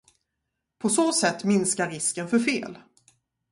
[0.79, 2.77] På så sätt minskar risken för fel.